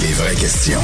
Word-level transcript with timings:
Les 0.00 0.12
vraies 0.12 0.34
questions. 0.34 0.80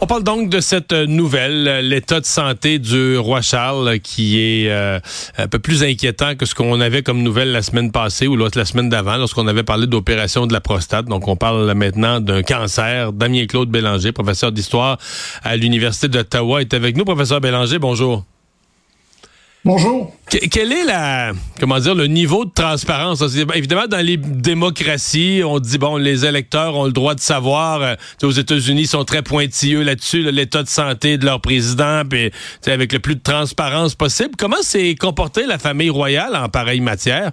On 0.00 0.06
parle 0.06 0.24
donc 0.24 0.48
de 0.48 0.60
cette 0.60 0.92
nouvelle, 0.92 1.86
l'état 1.86 2.20
de 2.20 2.24
santé 2.24 2.78
du 2.78 3.18
roi 3.18 3.42
Charles, 3.42 4.00
qui 4.00 4.40
est 4.40 4.70
euh, 4.70 4.98
un 5.36 5.46
peu 5.46 5.58
plus 5.58 5.82
inquiétant 5.82 6.34
que 6.36 6.46
ce 6.46 6.54
qu'on 6.54 6.80
avait 6.80 7.02
comme 7.02 7.22
nouvelle 7.22 7.52
la 7.52 7.62
semaine 7.62 7.92
passée 7.92 8.26
ou 8.26 8.36
la 8.36 8.64
semaine 8.64 8.88
d'avant, 8.88 9.16
lorsqu'on 9.16 9.46
avait 9.46 9.62
parlé 9.62 9.86
d'opération 9.86 10.46
de 10.46 10.52
la 10.52 10.60
prostate. 10.60 11.06
Donc, 11.06 11.28
on 11.28 11.36
parle 11.36 11.72
maintenant 11.74 12.20
d'un 12.20 12.42
cancer. 12.42 13.12
Damien 13.12 13.46
Claude 13.46 13.68
Bélanger, 13.68 14.12
professeur 14.12 14.52
d'histoire 14.52 14.98
à 15.42 15.56
l'Université 15.56 16.08
d'Ottawa, 16.08 16.62
est 16.62 16.72
avec 16.72 16.96
nous. 16.96 17.04
Professeur 17.04 17.40
Bélanger, 17.40 17.78
bonjour. 17.78 18.24
Bonjour. 19.62 20.14
quel 20.30 20.72
est 20.72 20.84
la, 20.84 21.32
comment 21.58 21.78
dire, 21.78 21.94
le 21.94 22.06
niveau 22.06 22.46
de 22.46 22.50
transparence? 22.50 23.22
Évidemment, 23.54 23.86
dans 23.86 24.04
les 24.04 24.16
démocraties, 24.16 25.42
on 25.44 25.58
dit, 25.58 25.76
bon, 25.76 25.98
les 25.98 26.24
électeurs 26.24 26.76
ont 26.76 26.86
le 26.86 26.92
droit 26.92 27.14
de 27.14 27.20
savoir. 27.20 27.82
Euh, 27.82 27.94
aux 28.22 28.30
États-Unis, 28.30 28.82
ils 28.82 28.88
sont 28.88 29.04
très 29.04 29.20
pointilleux 29.20 29.82
là-dessus, 29.82 30.22
l'état 30.32 30.62
de 30.62 30.68
santé 30.68 31.18
de 31.18 31.26
leur 31.26 31.42
président, 31.42 32.04
puis 32.08 32.30
avec 32.66 32.90
le 32.94 33.00
plus 33.00 33.16
de 33.16 33.20
transparence 33.20 33.94
possible. 33.94 34.30
Comment 34.38 34.62
s'est 34.62 34.94
comportée 34.94 35.44
la 35.44 35.58
famille 35.58 35.90
royale 35.90 36.34
en 36.36 36.48
pareille 36.48 36.80
matière? 36.80 37.32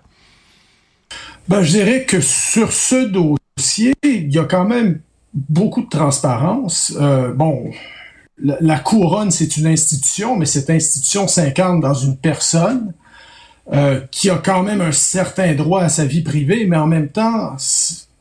Ben, 1.48 1.64
je 1.64 1.72
dirais 1.72 2.04
que 2.04 2.20
sur 2.20 2.74
ce 2.74 3.06
dossier, 3.06 3.94
il 4.04 4.34
y 4.34 4.38
a 4.38 4.44
quand 4.44 4.66
même 4.66 5.00
beaucoup 5.34 5.82
de 5.82 5.90
transparence. 5.90 6.94
Euh, 7.00 7.32
bon, 7.34 7.72
la, 8.40 8.80
couronne, 8.80 9.32
c'est 9.32 9.58
une 9.58 9.68
institution, 9.68 10.36
mais 10.36 10.46
cette 10.46 10.70
institution 10.70 11.28
s'incarne 11.28 11.80
dans 11.80 11.94
une 11.94 12.18
personne 12.18 12.94
euh, 13.74 14.02
qui 14.12 14.30
a 14.30 14.38
quand 14.38 14.64
même 14.64 14.82
un 14.82 14.92
certain 14.92 15.54
droit 15.56 15.82
à 15.82 15.90
sa 15.90 16.06
vie 16.06 16.22
privée, 16.22 16.66
mais 16.68 16.78
en 16.78 16.88
même 16.88 17.10
temps, 17.10 17.56
c'est 17.58 18.16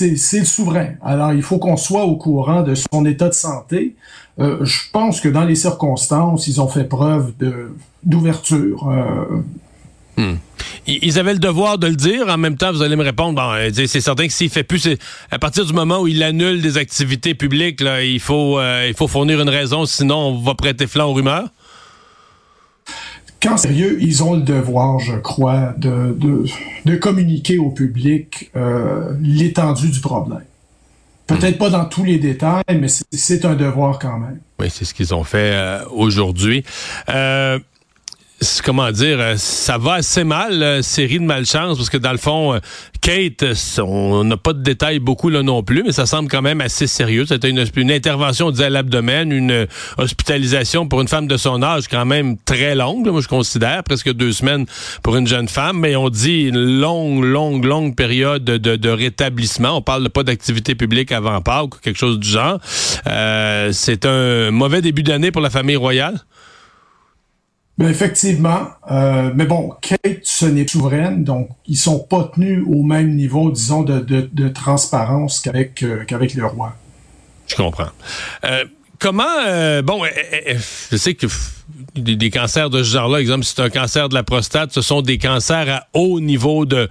le 0.00 0.44
souverain. 0.44 0.94
Alors, 1.02 1.32
il 1.32 1.42
faut 1.42 1.58
qu'on 1.58 1.76
soit 1.76 2.04
au 2.04 2.16
courant 2.16 2.62
de 2.62 2.74
son 2.74 3.04
état 3.04 3.28
de 3.28 3.34
santé. 3.34 3.94
Euh, 4.40 4.64
je 4.64 4.80
pense 4.92 5.20
que 5.20 5.28
dans 5.28 5.44
les 5.44 5.54
circonstances, 5.54 6.48
ils 6.48 6.60
ont 6.60 6.68
fait 6.68 6.84
preuve 6.84 7.32
d'ouverture. 8.02 8.88
Euh, 8.88 9.42
hmm. 10.16 10.36
Ils 10.86 11.18
avaient 11.18 11.32
le 11.32 11.38
devoir 11.38 11.78
de 11.78 11.86
le 11.86 11.96
dire. 11.96 12.28
En 12.28 12.36
même 12.36 12.56
temps, 12.56 12.72
vous 12.72 12.82
allez 12.82 12.96
me 12.96 13.04
répondre, 13.04 13.34
bon, 13.34 13.52
euh, 13.54 13.70
c'est 13.72 14.00
certain 14.00 14.26
que 14.26 14.32
s'il 14.32 14.50
fait 14.50 14.64
plus, 14.64 14.88
à 15.30 15.38
partir 15.38 15.64
du 15.64 15.72
moment 15.72 16.00
où 16.00 16.08
il 16.08 16.22
annule 16.22 16.60
des 16.60 16.76
activités 16.76 17.34
publiques, 17.34 17.80
là, 17.80 18.02
il, 18.02 18.20
faut, 18.20 18.58
euh, 18.58 18.86
il 18.88 18.94
faut 18.94 19.08
fournir 19.08 19.40
une 19.40 19.48
raison, 19.48 19.86
sinon 19.86 20.16
on 20.16 20.42
va 20.42 20.54
prêter 20.54 20.86
flanc 20.86 21.10
aux 21.10 21.14
rumeurs. 21.14 21.48
Quand 23.42 23.56
sérieux, 23.56 23.98
ils 24.00 24.22
ont 24.22 24.34
le 24.34 24.42
devoir, 24.42 24.98
je 25.00 25.16
crois, 25.16 25.74
de, 25.76 26.16
de, 26.84 26.96
communiquer 26.96 27.58
au 27.58 27.70
public 27.70 28.50
euh, 28.56 29.12
l'étendue 29.20 29.90
du 29.90 30.00
problème. 30.00 30.44
Peut-être 31.26 31.58
pas 31.58 31.70
dans 31.70 31.86
tous 31.86 32.04
les 32.04 32.18
détails, 32.18 32.62
mais 32.68 32.88
c'est 32.88 33.44
un 33.46 33.54
devoir 33.54 33.98
quand 33.98 34.18
même. 34.18 34.38
Oui, 34.60 34.68
c'est 34.70 34.84
ce 34.84 34.92
qu'ils 34.92 35.14
ont 35.14 35.24
fait 35.24 35.78
aujourd'hui 35.90 36.64
comment 38.64 38.90
dire, 38.90 39.18
euh, 39.20 39.34
ça 39.36 39.78
va 39.78 39.94
assez 39.94 40.24
mal, 40.24 40.62
euh, 40.62 40.82
série 40.82 41.18
de 41.18 41.24
malchance, 41.24 41.76
parce 41.76 41.90
que 41.90 41.96
dans 41.96 42.12
le 42.12 42.18
fond, 42.18 42.54
euh, 42.54 42.58
Kate, 43.00 43.44
on 43.78 44.24
n'a 44.24 44.36
pas 44.36 44.52
de 44.52 44.62
détails 44.62 44.98
beaucoup 44.98 45.28
là 45.28 45.42
non 45.42 45.62
plus, 45.62 45.82
mais 45.84 45.92
ça 45.92 46.06
semble 46.06 46.28
quand 46.28 46.42
même 46.42 46.60
assez 46.60 46.86
sérieux. 46.86 47.26
C'était 47.26 47.50
une, 47.50 47.90
intervention 47.90 48.48
à 48.48 48.70
l'abdomen, 48.70 49.30
une 49.30 49.66
hospitalisation 49.98 50.88
pour 50.88 51.00
une 51.00 51.08
femme 51.08 51.26
de 51.26 51.36
son 51.36 51.62
âge 51.62 51.84
quand 51.88 52.06
même 52.06 52.36
très 52.38 52.74
longue, 52.74 53.08
moi 53.08 53.20
je 53.20 53.28
considère, 53.28 53.82
presque 53.84 54.12
deux 54.12 54.32
semaines 54.32 54.64
pour 55.02 55.16
une 55.16 55.26
jeune 55.26 55.48
femme, 55.48 55.80
mais 55.80 55.96
on 55.96 56.08
dit 56.08 56.44
une 56.44 56.80
longue, 56.80 57.22
longue, 57.22 57.64
longue 57.64 57.94
période 57.94 58.44
de, 58.44 58.56
de, 58.56 58.88
rétablissement. 58.88 59.76
On 59.76 59.82
parle 59.82 60.08
pas 60.08 60.22
d'activité 60.22 60.74
publique 60.74 61.12
avant 61.12 61.40
Pâques 61.42 61.76
ou 61.76 61.78
quelque 61.82 61.98
chose 61.98 62.18
du 62.18 62.28
genre. 62.28 62.58
C'est 63.72 64.06
un 64.06 64.50
mauvais 64.50 64.80
début 64.80 65.02
d'année 65.02 65.30
pour 65.30 65.42
la 65.42 65.50
famille 65.50 65.76
royale. 65.76 66.20
Ben 67.76 67.88
effectivement, 67.88 68.68
euh, 68.88 69.32
mais 69.34 69.46
bon, 69.46 69.72
Kate, 69.80 70.20
ce 70.22 70.46
n'est 70.46 70.66
souveraine, 70.66 71.24
donc 71.24 71.48
ils 71.66 71.76
sont 71.76 71.98
pas 71.98 72.30
tenus 72.32 72.62
au 72.68 72.84
même 72.84 73.16
niveau, 73.16 73.50
disons, 73.50 73.82
de, 73.82 73.98
de, 73.98 74.48
transparence 74.48 75.40
qu'avec 75.40 75.82
euh, 75.82 76.04
qu'avec 76.04 76.34
le 76.34 76.46
roi. 76.46 76.76
Je 77.48 77.56
comprends. 77.56 77.88
Euh, 78.44 78.64
comment, 79.00 79.24
bon, 79.82 80.04
eh, 80.04 80.52
eh, 80.52 80.56
je 80.92 80.96
sais 80.96 81.14
que 81.14 81.26
des, 81.96 82.30
cancers 82.30 82.70
de 82.70 82.84
ce 82.84 82.90
genre-là, 82.90 83.20
exemple, 83.20 83.44
si 83.44 83.54
c'est 83.56 83.62
un 83.62 83.70
cancer 83.70 84.08
de 84.08 84.14
la 84.14 84.22
prostate, 84.22 84.72
ce 84.72 84.80
sont 84.80 85.02
des 85.02 85.18
cancers 85.18 85.68
à 85.68 85.88
haut 85.94 86.20
niveau 86.20 86.66
de 86.66 86.88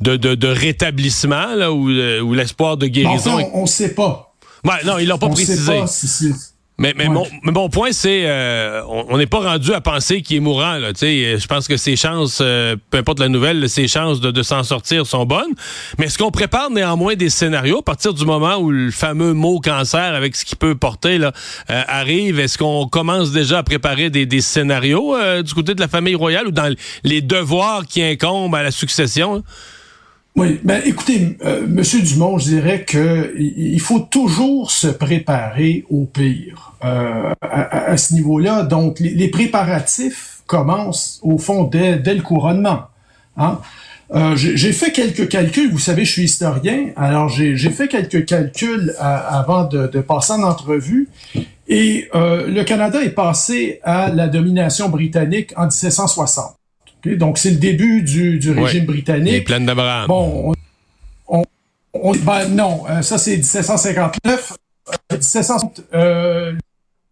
de, 0.00 0.16
de, 0.16 0.48
rétablissement, 0.48 1.54
là, 1.56 1.72
ou, 1.72 1.88
l'espoir 2.32 2.76
de 2.76 2.86
guérison. 2.86 3.38
on 3.52 3.62
ne 3.62 3.66
sait 3.66 3.94
pas. 3.94 4.32
Ouais, 4.64 4.84
non, 4.84 4.98
ils 4.98 5.08
l'ont 5.08 5.18
pas 5.18 5.28
précisé. 5.28 5.82
si 5.86 6.32
mais, 6.80 6.94
mais, 6.96 7.08
mon, 7.52 7.68
point, 7.68 7.92
c'est 7.92 8.22
euh, 8.24 8.82
on 8.86 9.18
n'est 9.18 9.26
pas 9.26 9.40
rendu 9.40 9.74
à 9.74 9.82
penser 9.82 10.22
qu'il 10.22 10.38
est 10.38 10.40
mourant. 10.40 10.78
Là, 10.78 10.92
je 10.98 11.46
pense 11.46 11.68
que 11.68 11.76
ses 11.76 11.94
chances, 11.94 12.38
euh, 12.40 12.74
peu 12.88 12.96
importe 12.96 13.20
la 13.20 13.28
nouvelle, 13.28 13.68
ses 13.68 13.86
chances 13.86 14.18
de, 14.22 14.42
s'en 14.42 14.62
sortir 14.62 15.04
sont 15.04 15.26
bonnes. 15.26 15.52
Mais 15.98 16.06
est-ce 16.06 16.16
qu'on 16.16 16.30
prépare 16.30 16.70
néanmoins 16.70 17.16
des 17.16 17.28
scénarios 17.28 17.80
à 17.80 17.82
partir 17.82 18.14
du 18.14 18.24
moment 18.24 18.56
où 18.56 18.70
le 18.70 18.90
fameux 18.90 19.34
mot 19.34 19.60
cancer, 19.60 20.14
avec 20.14 20.34
ce 20.34 20.46
qu'il 20.46 20.56
peut 20.56 20.74
porter, 20.74 21.18
là, 21.18 21.32
euh, 21.68 21.82
arrive? 21.86 22.40
Est-ce 22.40 22.56
qu'on 22.56 22.88
commence 22.88 23.30
déjà 23.30 23.58
à 23.58 23.62
préparer 23.62 24.08
des, 24.08 24.24
des 24.24 24.40
scénarios 24.40 25.14
du 25.42 25.52
côté 25.52 25.74
de 25.74 25.80
la 25.80 25.88
famille 25.88 26.14
royale 26.14 26.48
ou 26.48 26.50
dans 26.50 26.74
les 27.04 27.20
devoirs 27.20 27.84
qui 27.86 28.02
incombent 28.02 28.54
à 28.54 28.62
la 28.62 28.70
succession? 28.70 29.44
Oui, 30.36 30.60
ben 30.62 30.80
écoutez, 30.84 31.36
euh, 31.44 31.66
Monsieur 31.66 32.00
Dumont, 32.02 32.38
je 32.38 32.44
dirais 32.44 32.84
que 32.84 33.34
il 33.36 33.80
faut 33.80 33.98
toujours 33.98 34.70
se 34.70 34.86
préparer 34.86 35.84
au 35.90 36.04
pire 36.04 36.72
euh, 36.84 37.34
à, 37.40 37.96
ce 37.96 38.14
niveau-là. 38.14 38.62
Donc, 38.62 39.00
les, 39.00 39.28
préparatifs 39.28 40.42
commencent 40.46 41.18
au 41.22 41.36
fond 41.36 41.64
dès, 41.64 41.96
le 41.96 42.22
couronnement. 42.22 42.84
Hein? 43.36 43.60
Euh, 44.14 44.36
j'ai 44.36 44.72
fait 44.72 44.92
quelques 44.92 45.28
calculs, 45.28 45.70
vous 45.70 45.78
savez, 45.78 46.04
je 46.04 46.12
suis 46.12 46.24
historien, 46.24 46.90
alors 46.96 47.28
j'ai 47.28 47.56
fait 47.56 47.88
quelques 47.88 48.24
calculs 48.24 48.94
avant 48.98 49.64
de, 49.64 49.86
de, 49.88 50.00
passer 50.00 50.32
en 50.32 50.42
entrevue, 50.42 51.08
et 51.68 52.08
le 52.14 52.62
Canada 52.64 53.02
est 53.02 53.10
passé 53.10 53.80
à 53.84 54.10
la 54.10 54.26
domination 54.26 54.88
britannique 54.88 55.52
en 55.56 55.66
1760. 55.66 56.59
Donc, 57.04 57.38
c'est 57.38 57.50
le 57.50 57.56
début 57.56 58.02
du, 58.02 58.50
régime 58.50 58.86
britannique. 58.86 59.32
Les 59.32 59.40
plaines 59.40 59.66
d'Abraham. 59.66 60.06
Bon, 60.06 60.54
on, 61.92 62.12
ben, 62.12 62.48
non, 62.48 62.84
euh, 62.88 63.02
ça 63.02 63.18
c'est 63.18 63.36
1759. 63.36 64.56
1760, 65.10 65.82
euh, 65.94 66.52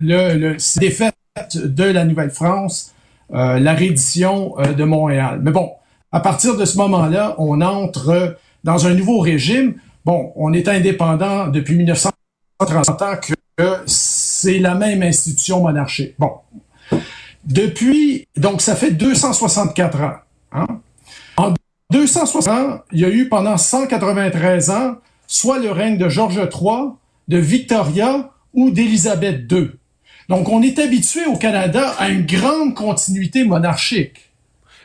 le, 0.00 0.34
le 0.34 0.56
défaite 0.78 1.14
de 1.54 1.84
la 1.84 2.04
Nouvelle-France, 2.04 2.94
euh, 3.32 3.58
la 3.58 3.74
reddition 3.74 4.54
de 4.76 4.84
Montréal. 4.84 5.40
Mais 5.42 5.50
bon, 5.50 5.72
à 6.10 6.20
partir 6.20 6.56
de 6.56 6.64
ce 6.64 6.76
moment-là, 6.78 7.34
on 7.38 7.60
entre 7.60 8.36
dans 8.64 8.86
un 8.86 8.94
nouveau 8.94 9.20
régime. 9.20 9.74
Bon, 10.04 10.32
on 10.36 10.52
est 10.52 10.68
indépendant 10.68 11.48
depuis 11.48 11.76
1930 11.76 13.02
ans 13.02 13.16
que 13.56 13.64
c'est 13.86 14.58
la 14.58 14.74
même 14.74 15.02
institution 15.02 15.62
monarchique. 15.62 16.14
Bon, 16.18 16.32
depuis, 17.44 18.26
donc 18.36 18.60
ça 18.60 18.76
fait 18.76 18.90
264 18.90 20.00
ans. 20.02 20.14
Hein? 20.52 20.66
En 21.36 21.54
260 21.90 22.48
ans, 22.48 22.80
il 22.92 23.00
y 23.00 23.04
a 23.04 23.08
eu 23.08 23.28
pendant 23.28 23.56
193 23.56 24.70
ans 24.70 24.96
soit 25.26 25.58
le 25.58 25.70
règne 25.70 25.98
de 25.98 26.08
George 26.08 26.36
III, 26.36 26.92
de 27.28 27.38
Victoria 27.38 28.30
ou 28.54 28.70
d'Élisabeth 28.70 29.50
II. 29.52 29.70
Donc, 30.28 30.48
on 30.48 30.62
est 30.62 30.78
habitué 30.78 31.24
au 31.26 31.36
Canada 31.36 31.94
à 31.98 32.08
une 32.08 32.26
grande 32.26 32.74
continuité 32.74 33.44
monarchique. 33.44 34.30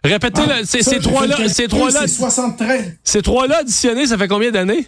Répétez, 0.03 0.41
Ah, 0.49 0.65
ces, 0.65 0.83
ça, 0.83 0.99
trois-là, 0.99 1.47
ces 1.47 1.67
trois-là, 1.67 2.01
C'est 2.01 2.07
73, 2.07 2.97
ces 3.03 3.21
trois-là 3.21 3.59
additionnés, 3.59 4.07
ça 4.07 4.17
fait 4.17 4.27
combien 4.27 4.51
d'années? 4.51 4.87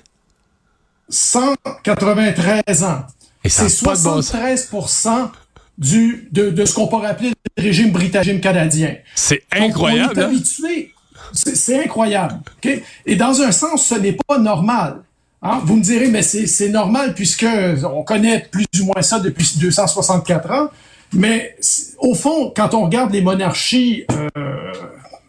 193 1.10 2.84
ans. 2.84 3.06
C'est 3.46 3.62
a 3.62 3.86
pas 3.86 3.96
de 3.96 4.04
bon 4.04 4.22
sens. 4.22 4.28
73 4.28 4.70
du, 5.78 6.28
de, 6.32 6.50
de 6.50 6.66
ce 6.66 6.74
qu'on 6.74 6.88
pourrait 6.88 7.10
appeler 7.10 7.32
le 7.58 7.64
régime 7.64 7.92
britannique 7.92 8.42
canadien. 8.42 8.96
C'est 9.16 9.44
Donc, 9.58 9.70
incroyable. 9.70 10.14
On 10.16 10.20
est 10.20 10.24
hein? 10.24 10.28
habitué. 10.28 10.92
C'est 11.34 11.84
incroyable. 11.84 12.40
ok? 12.64 12.82
Et 13.06 13.16
dans 13.16 13.42
un 13.42 13.52
sens, 13.52 13.86
ce 13.88 13.96
n'est 13.96 14.18
pas 14.28 14.38
normal. 14.40 15.02
Hein? 15.42 15.60
Vous 15.64 15.76
me 15.76 15.82
direz, 15.82 16.08
mais 16.08 16.22
c'est 16.22 16.48
c'est 16.48 16.70
normal 16.70 17.14
puisque 17.14 17.46
on 17.84 18.04
connaît 18.04 18.48
plus 18.52 18.66
ou 18.82 18.86
moins 18.86 19.02
ça 19.02 19.20
depuis 19.20 19.54
264 19.60 20.52
ans. 20.52 20.70
Mais 21.14 21.56
au 22.00 22.16
fond, 22.16 22.52
quand 22.56 22.74
on 22.74 22.86
regarde 22.86 23.12
les 23.14 23.22
monarchies 23.22 24.06
euh, 24.38 24.72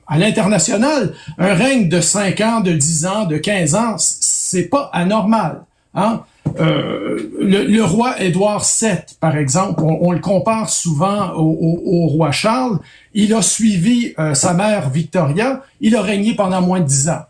à 0.07 0.19
l'international, 0.19 1.15
un 1.39 1.55
règne 1.55 1.89
de 1.89 2.01
5 2.01 2.41
ans, 2.41 2.61
de 2.61 2.73
10 2.73 3.07
ans, 3.07 3.25
de 3.25 3.37
15 3.37 3.75
ans, 3.75 3.97
c'est 3.99 4.69
pas 4.69 4.91
anormal. 4.93 5.63
Hein? 5.95 6.23
Euh, 6.61 7.31
le, 7.41 7.83
roi 7.83 8.21
Édouard 8.21 8.65
VII, 8.81 8.91
par 9.21 9.37
exemple, 9.37 9.83
on, 9.83 10.13
le 10.13 10.21
compare 10.21 10.69
souvent 10.71 11.33
au, 11.35 12.07
roi 12.09 12.31
Charles. 12.33 12.79
Il 13.15 13.35
a 13.35 13.43
suivi 13.43 14.15
euh, 14.19 14.35
sa 14.35 14.55
mère 14.55 14.91
Victoria. 14.91 15.63
Il 15.81 15.97
a 15.97 16.03
régné 16.03 16.35
pendant 16.35 16.61
moins 16.63 16.81
de 16.81 16.87
10 16.87 17.09
ans. 17.11 17.23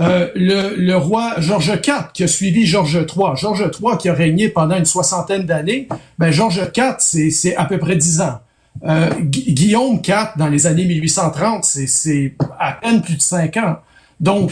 Euh, 0.00 0.28
le, 0.34 0.74
le 0.76 0.96
roi 0.96 1.34
George 1.38 1.68
IV 1.84 2.12
qui 2.14 2.22
a 2.24 2.26
suivi 2.28 2.64
George 2.64 2.94
III. 2.94 3.36
George 3.36 3.60
III 3.80 3.98
qui 3.98 4.08
a 4.08 4.14
régné 4.14 4.48
pendant 4.48 4.76
une 4.76 4.86
soixantaine 4.86 5.44
d'années. 5.44 5.86
Ben 6.18 6.30
George 6.30 6.60
IV, 6.76 6.94
c'est 6.98 7.56
à 7.56 7.64
peu 7.66 7.78
près 7.78 7.96
10 7.96 8.20
ans. 8.22 8.38
Gu- 8.84 9.52
Guillaume 9.52 10.00
IV, 10.06 10.28
dans 10.38 10.48
les 10.48 10.66
années 10.66 10.86
1830, 10.86 11.64
c'est- 11.64 12.34
à 12.58 12.72
peine 12.72 13.02
plus 13.02 13.16
de 13.16 13.22
5 13.22 13.56
ans. 13.58 13.76
Donc, 14.18 14.50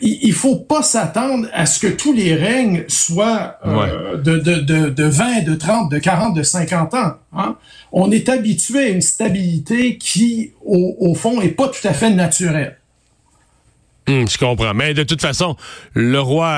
il, 0.00 0.18
il 0.22 0.32
faut 0.32 0.56
pas 0.56 0.82
s'attendre 0.82 1.46
à 1.52 1.66
ce 1.66 1.78
que 1.80 1.86
tous 1.86 2.12
les 2.12 2.34
règnes 2.34 2.84
soient 2.88 3.56
euh, 3.66 4.16
de, 4.16 4.38
de, 4.38 4.54
de, 4.60 4.88
de 4.90 5.04
20, 5.04 5.42
de 5.44 5.54
30, 5.54 5.90
de 5.90 5.98
40, 5.98 6.34
de 6.36 6.42
50 6.42 6.94
ans. 6.94 7.14
hein. 7.36 7.56
On 7.92 8.10
est 8.10 8.28
habitué 8.28 8.78
à 8.84 8.88
une 8.88 9.02
stabilité 9.02 9.98
qui, 9.98 10.52
au, 10.64 10.96
au 11.00 11.14
fond, 11.14 11.40
est 11.40 11.48
pas 11.48 11.68
tout 11.68 11.86
à 11.86 11.92
fait 11.92 12.10
naturelle. 12.10 12.78
Hum, 14.08 14.26
je 14.28 14.38
comprends. 14.38 14.74
Mais 14.74 14.94
de 14.94 15.02
toute 15.02 15.20
façon, 15.20 15.56
le 15.94 16.20
roi, 16.20 16.52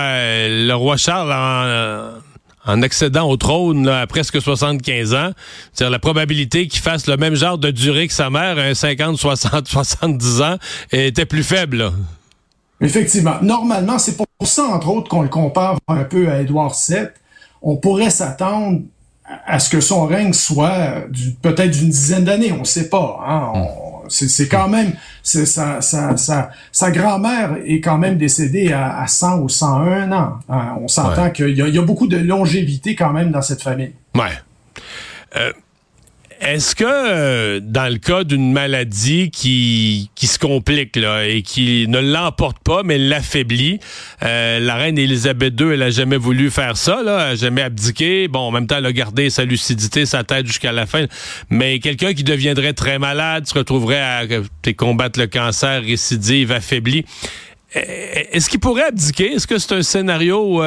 le 0.49 0.73
roi 0.73 0.97
Charles, 0.97 1.33
en, 1.33 2.73
en 2.73 2.83
accédant 2.83 3.29
au 3.29 3.37
trône 3.37 3.85
là, 3.87 4.03
à 4.03 4.07
presque 4.07 4.41
75 4.41 5.15
ans, 5.15 5.31
c'est-à-dire 5.73 5.91
la 5.91 5.99
probabilité 5.99 6.69
qu'il 6.69 6.81
fasse 6.81 7.09
le 7.09 7.17
même 7.17 7.35
genre 7.35 7.59
de 7.59 7.71
durée 7.73 8.07
que 8.07 8.15
sa 8.15 8.31
mère, 8.31 8.59
un 8.59 8.75
50, 8.75 9.19
60, 9.19 9.67
70 9.67 10.41
ans, 10.43 10.57
était 10.93 11.27
plus 11.27 11.43
faible. 11.43 11.79
là. 11.79 11.93
Effectivement. 12.83 13.37
Normalement, 13.43 13.99
c'est 13.99 14.17
pour 14.17 14.27
ça, 14.45 14.65
entre 14.65 14.89
autres, 14.89 15.09
qu'on 15.09 15.23
le 15.23 15.29
compare 15.29 15.79
un 15.89 16.05
peu 16.05 16.29
à 16.31 16.41
Édouard 16.41 16.75
VII. 16.89 17.07
On 17.63 17.77
pourrait 17.77 18.11
s'attendre 18.11 18.81
à 19.47 19.59
ce 19.59 19.71
que 19.71 19.81
son 19.81 20.05
règne 20.05 20.33
soit 20.33 21.07
peut-être 21.41 21.71
d'une 21.71 21.91
dizaine 21.91 22.25
d'années. 22.25 22.53
On 22.53 22.61
ne 22.61 22.65
sait 22.65 22.89
pas. 22.89 23.21
Hein? 23.27 23.53
C'est, 24.09 24.49
quand 24.49 24.69
même... 24.69 24.93
sa, 25.23 25.81
sa, 25.81 26.17
sa, 26.17 26.51
sa 26.73 26.91
grand-mère 26.91 27.57
est 27.65 27.81
quand 27.81 27.99
même 27.99 28.19
décédée 28.19 28.73
à, 28.73 28.99
à 28.99 29.07
100 29.07 29.39
ou 29.39 29.49
101 29.49 30.13
ans. 30.13 30.35
Hein? 30.49 30.77
On 30.81 30.89
s'entend 30.89 31.31
qu'il 31.31 31.57
y 31.57 31.63
a, 31.63 31.69
il 31.69 31.75
y 31.75 31.79
a 31.79 31.83
beaucoup 31.83 32.09
de 32.09 32.19
longévité 32.19 32.97
quand 32.97 33.13
même 33.13 33.31
dans 33.31 33.43
cette 33.43 33.63
famille. 33.63 33.93
Ouais. 34.15 34.33
Euh, 35.37 35.53
Est-ce 36.45 36.75
que 36.75 36.85
euh, 36.85 37.61
dans 37.63 37.89
le 37.89 37.99
cas 37.99 38.25
d'une 38.25 38.53
maladie 38.53 39.31
qui, 39.31 40.11
qui 40.17 40.27
se 40.27 40.41
complique 40.41 40.97
là, 40.97 41.25
et 41.25 41.43
qui 41.43 41.87
ne 41.87 42.01
l'emporte 42.01 42.59
pas, 42.65 42.83
mais 42.83 42.99
l'affaiblit, 42.99 43.79
euh, 44.25 44.59
la 44.59 44.75
reine 44.75 44.99
Élisabeth 44.99 45.55
II, 45.61 45.69
elle 45.75 45.83
a 45.85 45.91
jamais 45.91 46.17
voulu 46.17 46.51
faire 46.51 46.77
ça, 46.77 47.01
là, 47.05 47.29
elle 47.31 47.39
jamais 47.39 47.63
abdiqué. 47.63 48.27
Bon, 48.27 48.41
en 48.41 48.51
même 48.51 48.67
temps, 48.67 48.79
elle 48.79 48.87
a 48.87 48.93
gardé 48.93 49.31
sa 49.31 49.45
lucidité, 49.45 50.05
sa 50.05 50.25
tête 50.25 50.49
jusqu'à 50.49 50.73
la 50.73 50.85
fin. 50.85 51.05
Mais 51.49 51.79
quelqu'un 51.79 52.13
qui 52.13 52.25
deviendrait 52.25 52.73
très 52.73 52.99
malade, 52.99 53.47
se 53.47 53.55
retrouverait 53.55 54.01
à 54.01 54.23
euh, 54.23 54.43
combattre 54.77 55.21
le 55.21 55.29
cancer, 55.29 55.81
récidive, 55.81 56.51
affaibli. 56.51 57.05
Euh, 57.77 57.81
Est-ce 58.33 58.51
qu'il 58.51 58.59
pourrait 58.59 58.87
abdiquer? 58.89 59.35
Est-ce 59.35 59.47
que 59.47 59.59
c'est 59.59 59.77
un 59.77 59.83
scénario 59.83 60.61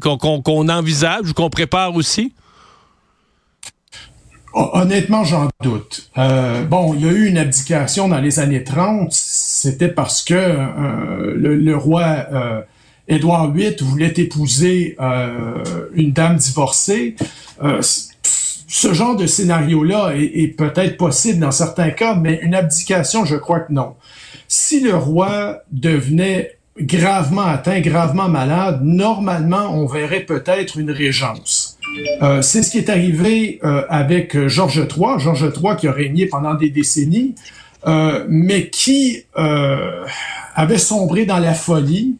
qu'on 0.00 0.68
envisage 0.68 1.30
ou 1.30 1.32
qu'on 1.32 1.50
prépare 1.50 1.96
aussi? 1.96 2.32
Hon- 4.54 4.70
Honnêtement, 4.74 5.24
j'en 5.24 5.48
doute. 5.62 6.10
Euh, 6.18 6.64
bon, 6.64 6.94
il 6.94 7.04
y 7.04 7.08
a 7.08 7.12
eu 7.12 7.26
une 7.26 7.38
abdication 7.38 8.08
dans 8.08 8.20
les 8.20 8.38
années 8.40 8.64
30. 8.64 9.12
C'était 9.12 9.88
parce 9.88 10.22
que 10.22 10.34
euh, 10.34 11.34
le, 11.36 11.56
le 11.56 11.76
roi 11.76 12.02
euh, 12.32 12.60
Édouard 13.08 13.50
VIII 13.52 13.76
voulait 13.82 14.12
épouser 14.16 14.96
euh, 15.00 15.62
une 15.94 16.12
dame 16.12 16.36
divorcée. 16.36 17.16
Euh, 17.62 17.80
ce 18.68 18.94
genre 18.94 19.16
de 19.16 19.26
scénario-là 19.26 20.12
est, 20.16 20.24
est 20.42 20.48
peut-être 20.48 20.96
possible 20.96 21.40
dans 21.40 21.50
certains 21.50 21.90
cas, 21.90 22.14
mais 22.14 22.38
une 22.42 22.54
abdication, 22.54 23.24
je 23.24 23.36
crois 23.36 23.60
que 23.60 23.72
non. 23.72 23.94
Si 24.48 24.80
le 24.80 24.94
roi 24.96 25.58
devenait 25.72 26.56
gravement 26.78 27.42
atteint, 27.42 27.80
gravement 27.80 28.28
malade, 28.28 28.80
normalement, 28.82 29.74
on 29.74 29.86
verrait 29.86 30.20
peut-être 30.20 30.78
une 30.78 30.90
régence. 30.90 31.61
Euh, 32.22 32.42
c'est 32.42 32.62
ce 32.62 32.70
qui 32.70 32.78
est 32.78 32.88
arrivé 32.88 33.60
euh, 33.64 33.82
avec 33.88 34.36
euh, 34.36 34.48
Georges 34.48 34.86
III, 34.88 35.18
Georges 35.18 35.52
III 35.54 35.76
qui 35.76 35.88
a 35.88 35.92
régné 35.92 36.26
pendant 36.26 36.54
des 36.54 36.70
décennies, 36.70 37.34
euh, 37.86 38.24
mais 38.28 38.68
qui 38.68 39.24
avait 40.54 40.78
sombré 40.78 41.24
dans 41.26 41.38
la 41.38 41.54
folie 41.54 42.16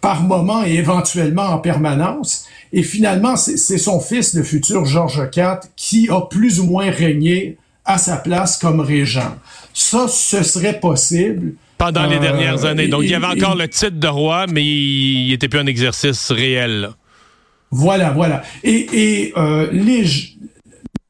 par 0.00 0.22
moment 0.22 0.64
et 0.64 0.74
éventuellement 0.74 1.42
en 1.44 1.58
permanence. 1.58 2.46
Et 2.72 2.82
finalement, 2.82 3.36
c'est 3.36 3.78
son 3.78 4.00
fils, 4.00 4.34
le 4.34 4.42
futur 4.42 4.84
Georges 4.84 5.28
IV, 5.34 5.60
qui 5.76 6.08
a 6.10 6.22
plus 6.22 6.58
ou 6.60 6.64
moins 6.64 6.90
régné 6.90 7.56
à 7.84 7.98
sa 7.98 8.16
place 8.16 8.56
comme 8.56 8.80
régent. 8.80 9.36
Ça, 9.72 10.08
ce 10.08 10.42
serait 10.42 10.80
possible. 10.80 11.52
Pendant 11.78 12.06
les 12.06 12.18
dernières 12.18 12.64
années. 12.64 12.88
Donc, 12.88 13.02
il 13.04 13.10
y 13.10 13.14
avait 13.14 13.26
encore 13.26 13.54
et- 13.54 13.62
le 13.62 13.68
titre 13.68 14.00
de 14.00 14.08
roi, 14.08 14.46
mais 14.50 14.64
il 14.64 15.28
n'était 15.28 15.48
plus 15.48 15.60
un 15.60 15.66
exercice 15.66 16.30
réel. 16.32 16.88
Là. 17.76 17.82
Voilà, 17.82 18.10
voilà. 18.10 18.42
Et, 18.64 19.32
euh, 19.36 19.70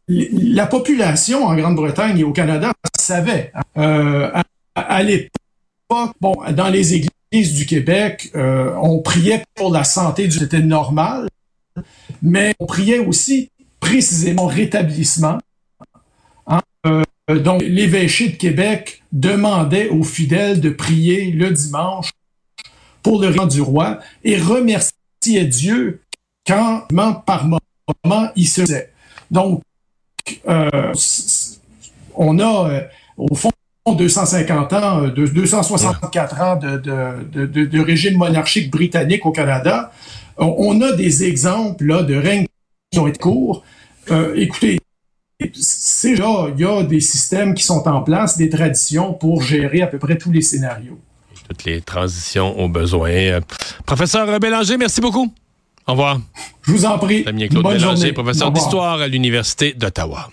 la 0.09 0.67
population 0.67 1.45
en 1.45 1.55
Grande-Bretagne 1.57 2.19
et 2.19 2.25
au 2.25 2.33
Canada 2.33 2.73
savait. 2.97 3.53
Euh, 3.77 4.31
à, 4.75 5.03
l'époque, 5.03 6.15
bon, 6.21 6.37
dans 6.53 6.69
les 6.69 6.95
églises 6.95 7.55
du 7.55 7.67
Québec, 7.67 8.31
euh, 8.35 8.75
on 8.81 9.01
priait 9.01 9.45
pour 9.55 9.73
la 9.73 9.85
santé 9.85 10.29
du 10.29 10.39
c'était 10.39 10.61
normal, 10.61 11.29
mais 12.23 12.55
on 12.61 12.67
priait 12.67 12.99
aussi 12.99 13.51
précisément 13.81 14.47
rétablissement. 14.47 15.39
Hein. 16.47 16.61
Donc, 17.29 17.63
l'évêché 17.63 18.29
de 18.29 18.37
Québec 18.37 19.03
demandait 19.13 19.89
aux 19.89 20.05
fidèles 20.05 20.61
de 20.61 20.71
prier 20.71 21.33
le 21.33 21.51
dimanche 21.51 22.11
pour 23.03 23.21
le 23.21 23.29
règne 23.29 23.49
du 23.49 23.61
roi 23.61 23.99
et 24.25 24.37
remerciait 24.37 25.45
Dieu 25.45 26.01
quand, 26.47 26.87
par 27.27 27.45
moment, 27.45 28.31
il 28.37 28.47
se 28.47 28.63
faisait. 28.63 28.93
Donc, 29.31 29.63
euh, 30.49 30.93
on 32.15 32.39
a, 32.39 32.71
euh, 32.71 32.81
au 33.17 33.35
fond, 33.35 33.51
250 33.95 34.73
ans, 34.73 35.05
euh, 35.05 35.11
de, 35.11 35.27
264 35.27 36.41
ans 36.41 36.57
de, 36.57 37.81
régime 37.81 38.17
monarchique 38.17 38.71
britannique 38.71 39.25
au 39.27 39.33
Canada. 39.33 39.93
On, 40.39 40.81
a 40.83 40.93
des 40.93 41.25
exemples 41.25 41.85
là, 41.85 42.03
de 42.03 42.15
règnes 42.15 42.47
qui 42.91 42.99
ont 42.99 43.07
été 43.07 43.19
courts. 43.19 43.65
Euh, 44.11 44.35
écoutez, 44.37 44.79
c'est 45.55 46.15
là, 46.15 46.49
il 46.55 46.61
y 46.61 46.65
a 46.65 46.83
des 46.83 47.01
systèmes 47.01 47.55
qui 47.55 47.63
sont 47.63 47.87
en 47.89 48.03
place, 48.03 48.37
des 48.37 48.51
traditions 48.51 49.15
pour 49.15 49.43
gérer 49.43 49.83
à 49.83 49.87
peu 49.87 49.99
près 49.99 50.19
tous 50.19 50.33
les 50.33 50.43
scénarios. 50.43 50.99
Toutes 51.49 51.65
les 51.65 51.81
transitions 51.81 52.59
au 52.59 52.69
besoin. 52.69 53.11
Euh, 53.11 53.41
professeur 53.87 54.39
Bélanger, 54.41 54.77
merci 54.77 55.01
beaucoup. 55.01 55.33
Au 55.87 55.93
revoir. 55.93 56.19
Je 56.63 56.73
vous 56.73 56.85
en 56.85 56.99
prie. 56.99 57.23
Damien 57.25 57.49
Claude 57.49 57.63
Bonne 57.63 57.75
Bélanger, 57.77 57.97
journée. 57.97 58.13
professeur 58.13 58.51
d'histoire 58.51 59.01
à 59.01 59.09
l'Université 59.09 59.73
d'Ottawa. 59.73 60.31